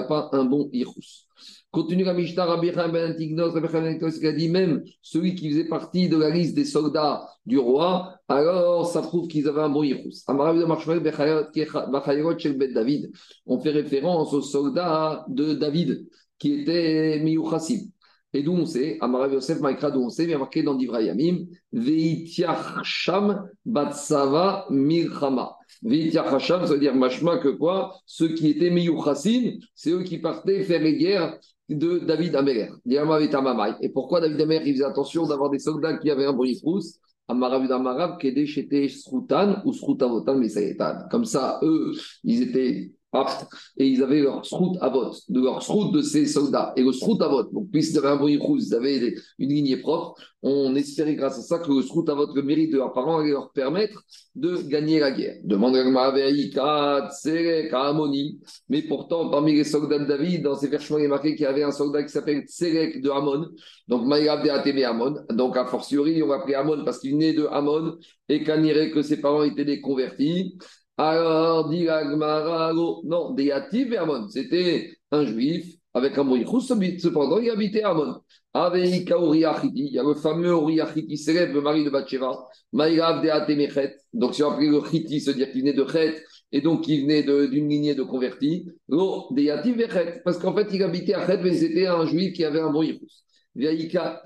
pas, 0.03 0.29
un, 0.31 0.45
bon 0.45 0.69
irous. 0.71 1.25
Continue 1.71 2.03
la 2.03 2.13
Mishnah, 2.13 2.45
Rabbi 2.45 2.71
Ben 2.71 3.11
Antignos, 3.11 3.51
Rabbi 3.51 4.25
a 4.25 4.31
dit 4.31 4.49
même 4.49 4.83
celui 5.01 5.35
qui 5.35 5.49
faisait 5.51 5.67
partie 5.67 6.09
de 6.09 6.17
la 6.17 6.29
liste 6.29 6.55
des 6.55 6.65
soldats 6.65 7.27
du 7.45 7.59
roi, 7.59 8.15
alors 8.27 8.87
ça 8.87 9.01
prouve 9.01 9.27
qu'ils 9.27 9.47
avaient 9.47 9.61
un 9.61 9.69
bon 9.69 9.83
irous. 9.83 10.11
David. 12.73 13.11
On 13.45 13.59
fait 13.59 13.71
référence 13.71 14.33
aux 14.33 14.41
soldats 14.41 15.25
de 15.27 15.53
David 15.53 16.07
qui 16.39 16.53
étaient 16.53 17.19
Miyuchasim. 17.19 17.91
Et 18.33 18.43
d'où 18.43 18.53
on 18.53 18.65
sait, 18.65 18.97
Amarav 19.01 19.33
Yosef 19.33 19.59
Maïkra, 19.59 19.89
d'où 19.89 20.01
on 20.01 20.09
sait, 20.09 20.25
il 20.25 20.29
y 20.29 20.35
marqué 20.35 20.61
dans 20.61 20.75
Divrayamim, 20.75 21.45
Veitiacham 21.73 23.49
Batsava 23.65 24.67
Milchama. 24.69 25.55
Veitiacham, 25.81 26.65
ça 26.65 26.73
veut 26.73 26.79
dire 26.79 26.95
machma 26.95 27.39
que 27.39 27.49
quoi? 27.49 27.95
Ceux 28.05 28.35
qui 28.35 28.49
étaient 28.49 28.69
Miyuchasim, 28.69 29.57
c'est 29.73 29.91
eux 29.91 30.03
qui 30.03 30.19
partaient 30.19 30.63
faire 30.63 30.81
les 30.81 30.97
guerres 30.97 31.39
de 31.69 31.99
David 31.99 32.35
Améler. 32.35 32.69
Et 33.81 33.89
pourquoi 33.89 34.21
David 34.21 34.41
Améler, 34.41 34.63
il 34.67 34.73
faisait 34.73 34.85
attention 34.85 35.25
d'avoir 35.25 35.49
des 35.49 35.59
soldats 35.59 35.97
qui 35.97 36.11
avaient 36.11 36.25
un 36.25 36.33
bruit 36.33 36.59
frousse 36.59 36.99
Amarav 37.27 37.71
Amarav, 37.71 38.17
Kede 38.17 38.45
Shete 38.45 38.89
Srutan 38.89 39.61
ou 39.65 39.73
Srutavotan 39.73 40.35
Mesayetan. 40.35 41.07
Comme 41.11 41.25
ça, 41.25 41.59
eux, 41.61 41.93
ils 42.23 42.41
étaient 42.41 42.91
et 43.77 43.87
ils 43.87 44.03
avaient 44.03 44.21
leur 44.21 44.45
srout 44.45 44.77
à 44.81 44.89
vote, 44.89 45.19
de 45.29 45.41
leur 45.41 45.63
srout 45.63 45.91
de 45.91 46.01
ces 46.01 46.27
soldats, 46.27 46.73
et 46.75 46.83
le 46.83 46.91
srout 46.91 47.19
à 47.21 47.27
vote. 47.27 47.51
Donc, 47.51 47.69
puisqu'ils 47.71 47.97
avaient 47.97 48.09
un 48.09 48.17
bruit 48.17 48.37
rouge, 48.37 48.63
ils 48.67 48.75
avaient 48.75 49.15
une 49.39 49.49
lignée 49.49 49.77
propre, 49.77 50.13
on 50.41 50.75
espérait 50.75 51.15
grâce 51.15 51.39
à 51.39 51.41
ça 51.41 51.59
que 51.59 51.71
le 51.71 51.81
srout 51.81 52.07
à 52.09 52.13
vote, 52.13 52.29
le 52.35 52.43
mérite 52.43 52.71
de 52.71 52.77
leurs 52.77 52.93
parents, 52.93 53.19
allait 53.19 53.31
leur 53.31 53.51
permettre 53.51 54.03
de 54.35 54.57
gagner 54.57 54.99
la 54.99 55.11
guerre. 55.11 55.37
Demande 55.43 55.75
mais 58.69 58.81
pourtant, 58.83 59.29
parmi 59.29 59.55
les 59.55 59.63
soldats 59.63 59.99
de 59.99 60.05
David, 60.05 60.43
dans 60.43 60.55
ces 60.55 60.67
versions, 60.67 60.97
il 60.99 61.05
est 61.05 61.09
marqué 61.09 61.35
qu'il 61.35 61.43
y 61.43 61.45
avait 61.45 61.63
un 61.63 61.71
soldat 61.71 62.03
qui 62.03 62.09
s'appelle 62.09 62.43
Tserek 62.45 63.01
de 63.01 63.09
Hamon, 63.09 63.47
donc 63.87 64.05
Maïrav 64.05 64.43
de 64.43 64.83
Hamon, 64.83 65.15
donc 65.31 65.57
a 65.57 65.65
fortiori, 65.65 66.21
on 66.21 66.27
va 66.27 66.35
appeler 66.35 66.53
Hamon 66.53 66.83
parce 66.85 66.99
qu'il 66.99 67.17
naît 67.17 67.33
de 67.33 67.47
Hamon, 67.47 67.97
et 68.29 68.43
qu'on 68.43 68.61
que 68.61 69.01
ses 69.01 69.19
parents 69.19 69.43
étaient 69.43 69.65
des 69.65 69.81
convertis. 69.81 70.57
Alors, 70.99 71.69
dit 71.69 71.87
non, 73.05 73.31
Déativ 73.31 73.93
et. 73.93 74.27
C'était 74.27 74.91
un 75.11 75.23
juif 75.25 75.73
avec 75.93 76.17
un 76.17 76.25
bon 76.25 76.35
cependant, 76.99 77.39
il 77.39 77.49
habitait 77.49 77.83
Amon. 77.83 78.15
Avec 78.53 79.09
il 79.29 79.93
y 79.93 79.97
a 79.97 80.03
le 80.03 80.13
fameux 80.15 80.49
Uriachiti 80.49 81.07
qui 81.07 81.17
s'élève, 81.17 81.53
le 81.53 81.61
mari 81.61 81.85
de 81.85 81.89
Bathsheba, 81.89 82.37
Maïrav 82.73 83.21
de 83.21 83.89
Donc, 84.13 84.35
si 84.35 84.43
on 84.43 84.51
appelle 84.51 84.71
le 84.71 84.83
Chiti, 84.83 85.21
se 85.21 85.31
dire 85.31 85.49
qu'il 85.51 85.61
venait 85.61 85.71
de 85.71 85.87
Chet, 85.87 86.21
et 86.51 86.59
donc 86.59 86.85
il 86.89 87.03
venait 87.03 87.23
d'une 87.23 87.69
lignée 87.69 87.95
de 87.95 88.03
convertis. 88.03 88.67
Lo, 88.89 89.27
Déativ 89.31 89.79
et 89.79 89.87
Parce 90.25 90.37
qu'en 90.37 90.53
fait, 90.53 90.67
il 90.73 90.83
habitait 90.83 91.13
à 91.13 91.25
Chet, 91.25 91.37
mais 91.41 91.53
c'était 91.53 91.87
un 91.87 92.05
juif 92.07 92.33
qui 92.33 92.43
avait 92.43 92.59
un 92.59 92.71
bon 92.71 92.81
Yirous. 92.83 93.07
Veika 93.55 94.21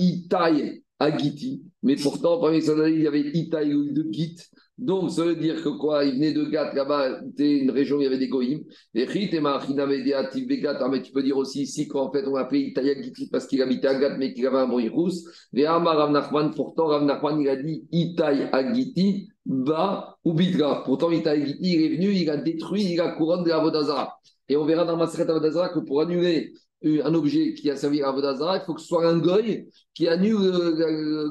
Itaï 1.00 1.14
Agiti. 1.14 1.64
Mais 1.82 1.96
pourtant, 1.96 2.40
parmi 2.40 2.58
les 2.58 2.66
soldats, 2.66 2.90
il 2.90 3.02
y 3.02 3.08
avait 3.08 3.22
Itaï 3.22 3.70
de 3.70 4.06
Git. 4.12 4.36
Donc, 4.78 5.12
ça 5.12 5.24
veut 5.24 5.36
dire 5.36 5.62
que 5.62 5.70
quoi? 5.70 6.04
Il 6.04 6.16
venait 6.16 6.34
de 6.34 6.46
Gat, 6.46 6.74
là-bas, 6.74 7.20
c'était 7.26 7.60
une 7.60 7.70
région 7.70 7.98
où 7.98 8.02
il 8.02 8.06
y 8.06 8.08
avait 8.08 8.18
des 8.18 8.28
goïms. 8.28 8.64
Et 8.96 9.06
mais 9.06 11.02
tu 11.02 11.12
peux 11.12 11.22
dire 11.22 11.38
aussi 11.38 11.62
ici 11.62 11.88
qu'en 11.88 12.12
fait, 12.12 12.26
on 12.26 12.36
appelait 12.36 12.62
Itaï 12.62 13.14
parce 13.32 13.46
qu'il 13.46 13.62
habitait 13.62 13.88
à 13.88 14.00
Gat, 14.00 14.18
mais 14.18 14.34
qu'il 14.34 14.48
avait 14.48 14.58
un 14.58 14.68
bruit 14.68 14.90
rousse. 14.90 15.24
Et 15.54 15.66
Amar 15.68 15.98
Rav 15.98 16.12
Nachman, 16.12 16.52
pourtant, 16.56 16.88
Rav 16.88 17.04
Nachman, 17.04 17.40
il 17.40 17.50
a 17.50 17.56
dit 17.56 17.86
Itaï 17.92 18.50
Agiti, 18.52 19.28
Ba 19.46 20.18
ou 20.24 20.34
Bidra. 20.34 20.84
Pourtant, 20.84 21.12
Itaï 21.12 21.56
il 21.60 21.84
est 21.84 21.96
venu, 21.96 22.12
il 22.12 22.30
a 22.30 22.38
détruit 22.38 22.96
la 22.96 23.10
couronne 23.10 23.44
de 23.44 23.50
la 23.50 23.60
Vodazara. 23.60 24.18
Et 24.50 24.58
on 24.58 24.66
verra 24.66 24.86
dans 24.86 24.98
Maseret 24.98 25.30
Avodazara 25.30 25.70
que 25.70 25.80
pour 25.80 26.02
annuler 26.02 26.54
un 26.84 27.14
objet 27.14 27.54
qui 27.54 27.70
a 27.70 27.76
servi 27.76 28.02
à 28.02 28.12
Vodazara, 28.12 28.58
il 28.58 28.64
faut 28.66 28.74
que 28.74 28.82
ce 28.82 28.88
soit 28.88 29.08
un 29.08 29.18
goy 29.18 29.68
qui 29.94 30.08
annule 30.08 30.38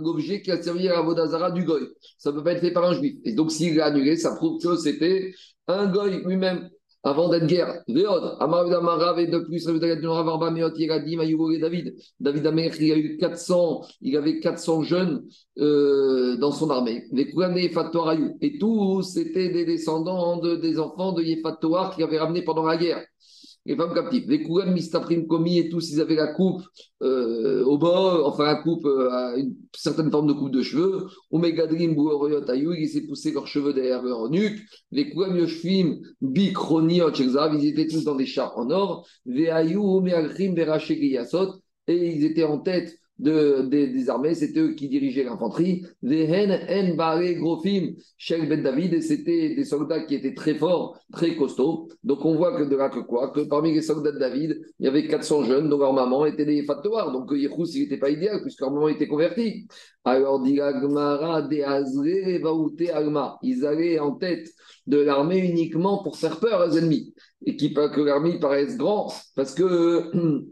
l'objet 0.03 0.41
qui 0.41 0.51
a 0.51 0.63
servi 0.63 0.89
à 0.89 1.03
Vodazara 1.03 1.51
du 1.51 1.65
goy. 1.65 1.83
Ça 2.19 2.31
ne 2.31 2.37
peut 2.37 2.45
pas 2.45 2.53
être 2.53 2.61
fait 2.61 2.71
par 2.71 2.85
un 2.85 2.95
juif. 2.95 3.17
Et 3.25 3.35
donc, 3.35 3.53
s'il 3.53 3.77
l'a 3.77 3.87
annulé, 3.87 4.17
ça 4.17 4.35
prouve 4.35 4.63
que 4.63 4.77
c'était 4.77 5.35
un 5.69 5.87
goy 5.93 6.23
lui-même 6.25 6.71
avant 7.05 7.29
d'être 7.29 7.47
guerre. 7.47 7.83
Et 7.89 7.95
de 7.95 9.39
plus, 9.41 9.67
David. 11.59 11.95
David 12.21 12.47
Amer, 12.47 12.71
il 12.81 12.93
a 12.93 12.97
eu 12.97 13.17
400, 13.19 13.83
il 14.01 14.17
avait 14.17 14.39
400 14.41 14.83
jeunes 14.83 15.25
euh, 15.59 16.37
dans 16.37 16.53
son 16.53 16.71
armée. 16.71 17.05
Et 18.41 18.59
tous, 18.59 19.03
c'était 19.03 19.49
des 19.51 19.65
descendants 19.65 20.39
de, 20.39 20.57
des 20.57 20.79
enfants 20.79 21.13
de 21.13 21.23
Yefatoar 21.23 21.95
qui 21.97 22.03
avaient 22.03 22.19
ramené 22.19 22.43
pendant 22.43 22.65
la 22.65 22.77
guerre 22.77 23.05
les 23.65 23.77
femmes 23.77 23.95
captives. 23.95 24.29
Les 24.29 24.43
Kouram, 24.43 24.73
Mistaprim, 24.73 25.27
Komi 25.27 25.59
et 25.59 25.69
tous, 25.69 25.91
ils 25.91 26.01
avaient 26.01 26.17
la 26.17 26.29
coupe 26.29 26.63
euh, 27.03 27.65
au 27.65 27.79
bord, 27.79 28.27
enfin 28.27 28.45
la 28.45 28.57
coupe 28.57 28.87
euh, 28.87 29.11
à 29.11 29.37
une 29.37 29.55
certaine 29.75 30.11
forme 30.11 30.27
de 30.27 30.33
coupe 30.33 30.51
de 30.51 30.63
cheveux. 30.63 31.07
Omegadrim, 31.31 31.95
Bouoroyot, 31.95 32.49
Ayou, 32.51 32.73
ils 32.73 32.85
essaient 32.85 33.07
pousser 33.07 33.33
leurs 33.33 33.47
cheveux 33.47 33.73
derrière 33.73 34.03
leur 34.03 34.31
nuque. 34.31 34.61
Les 34.91 35.11
Kouram, 35.11 35.37
Yoshfim, 35.37 35.99
Bikroni, 36.21 37.01
ils 37.17 37.67
étaient 37.67 37.87
tous 37.87 38.05
dans 38.05 38.17
des 38.17 38.27
chars 38.27 38.57
en 38.59 38.71
or. 38.71 39.07
Veayou, 39.27 39.83
Omeagrim, 39.99 40.55
et 41.89 42.15
ils 42.15 42.25
étaient 42.25 42.45
en 42.45 42.59
tête 42.59 42.97
de, 43.19 43.63
des, 43.63 44.11
armées, 44.11 44.35
c'était 44.35 44.61
eux 44.61 44.75
qui 44.75 44.89
dirigeaient 44.89 45.25
l'infanterie. 45.25 45.85
Vehen, 46.03 46.51
En, 46.51 46.95
Grofim, 47.41 47.95
Sheikh 48.17 48.49
Ben 48.49 48.63
David, 48.63 48.95
et 48.95 49.01
c'était 49.01 49.55
des 49.55 49.65
soldats 49.65 50.01
qui 50.01 50.15
étaient 50.15 50.35
très 50.35 50.55
forts, 50.55 50.99
très 51.13 51.37
costauds. 51.37 51.89
Donc 52.03 52.25
on 52.25 52.35
voit 52.35 52.57
que 52.59 52.69
de 52.69 52.75
là 52.75 52.89
que 52.89 53.01
quoi? 53.01 53.31
Que 53.31 53.41
parmi 53.41 53.73
les 53.73 53.83
soldats 53.83 54.13
de 54.13 54.19
David, 54.19 54.61
il 54.81 54.87
y 54.87 54.89
avait 54.89 55.07
400 55.07 55.45
jeunes 55.45 55.69
dont 55.69 55.79
leur 55.79 55.93
maman 55.93 56.27
était 56.27 56.45
des 56.45 56.65
fatouars. 56.65 57.13
Donc 57.13 57.31
Yehous, 57.31 57.67
il 57.75 57.83
n'était 57.83 57.99
pas 57.99 58.11
idéal 58.11 58.41
puisque 58.43 58.61
leur 58.61 58.73
maman 58.73 58.89
était 58.89 59.09
convertie. 59.09 59.67
Alors, 60.05 60.43
dit 60.43 60.61
Agmara, 60.61 61.49
Alma. 62.93 63.39
Ils 63.43 63.67
allaient 63.67 63.99
en 64.01 64.13
tête 64.13 64.49
de 64.87 64.99
l'armée 64.99 65.39
uniquement 65.39 66.03
pour 66.03 66.17
faire 66.17 66.41
peur 66.41 66.67
aux 66.69 66.77
ennemis. 66.77 67.15
Et 67.45 67.57
qui, 67.57 67.73
que 67.73 68.01
l'armée 68.01 68.39
paraisse 68.39 68.77
grand, 68.77 69.13
parce 69.35 69.55
que 69.55 70.11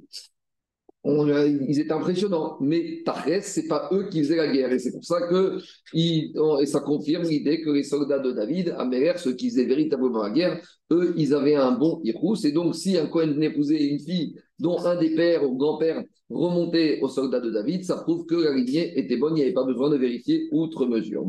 ils 1.04 1.80
étaient 1.80 1.92
impressionnants. 1.92 2.56
Mais 2.60 3.02
Tarès, 3.04 3.54
ce 3.54 3.60
n'est 3.60 3.68
pas 3.68 3.88
eux 3.92 4.08
qui 4.10 4.22
faisaient 4.22 4.36
la 4.36 4.52
guerre. 4.52 4.72
Et 4.72 4.78
c'est 4.78 4.92
pour 4.92 5.04
ça 5.04 5.20
que 5.28 5.58
et 5.94 6.66
ça 6.66 6.80
confirme 6.80 7.24
l'idée 7.24 7.62
que 7.62 7.70
les 7.70 7.84
soldats 7.84 8.18
de 8.18 8.32
David, 8.32 8.74
à 8.76 8.84
Méler, 8.84 9.14
ceux 9.16 9.34
qui 9.34 9.50
faisaient 9.50 9.64
véritablement 9.64 10.22
la 10.22 10.30
guerre, 10.30 10.60
eux, 10.92 11.14
ils 11.16 11.34
avaient 11.34 11.54
un 11.54 11.72
bon 11.72 12.00
Irous. 12.04 12.44
Et 12.44 12.52
donc, 12.52 12.74
si 12.74 12.96
un 12.98 13.06
Cohen 13.06 13.40
épouser 13.40 13.82
une 13.84 14.00
fille 14.00 14.36
dont 14.58 14.78
un 14.84 14.96
des 14.96 15.14
pères 15.14 15.48
ou 15.48 15.56
grand-père 15.56 16.02
remontait 16.28 17.00
aux 17.00 17.08
soldats 17.08 17.40
de 17.40 17.50
David, 17.50 17.84
ça 17.84 17.96
prouve 17.96 18.26
que 18.26 18.34
la 18.34 18.54
lignée 18.54 18.98
était 18.98 19.16
bonne, 19.16 19.36
il 19.36 19.40
n'y 19.40 19.42
avait 19.42 19.52
pas 19.52 19.64
besoin 19.64 19.90
de 19.90 19.96
vérifier 19.96 20.48
outre 20.52 20.86
mesure. 20.86 21.24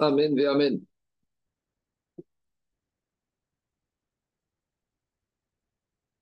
Amen, 0.00 0.34
ve 0.34 0.46
Amen. 0.46 0.80